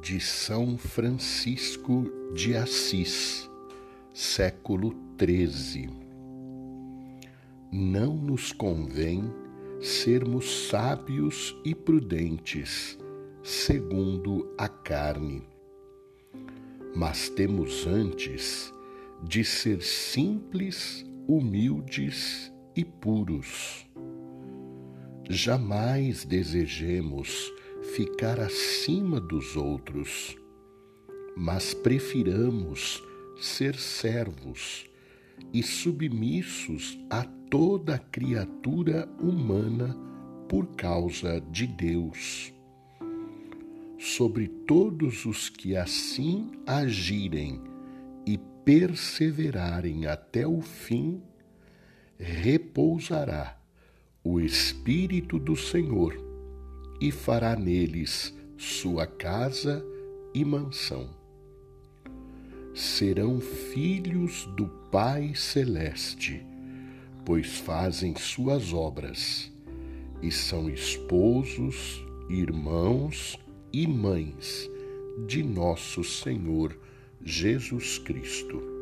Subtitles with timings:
[0.00, 3.50] de São Francisco de Assis,
[4.14, 5.90] século XIII.
[7.70, 9.24] Não nos convém
[9.80, 12.98] sermos sábios e prudentes,
[13.42, 15.42] segundo a carne,
[16.94, 18.72] mas temos antes
[19.22, 23.86] de ser simples, humildes e puros.
[25.28, 27.52] Jamais desejemos
[27.98, 30.38] ficar acima dos outros,
[31.36, 33.02] mas prefiramos
[33.40, 34.88] ser servos
[35.52, 39.96] e submissos a toda criatura humana
[40.48, 42.54] por causa de Deus.
[43.98, 47.60] Sobre todos os que assim agirem
[48.24, 51.20] e perseverarem até o fim,
[52.16, 53.60] repousará
[54.22, 56.27] o Espírito do Senhor
[57.00, 59.84] e fará neles sua casa
[60.34, 61.08] e mansão.
[62.74, 66.44] Serão filhos do Pai Celeste,
[67.24, 69.52] pois fazem suas obras,
[70.22, 73.38] e são esposos, irmãos
[73.72, 74.68] e mães
[75.26, 76.78] de nosso Senhor
[77.24, 78.77] Jesus Cristo.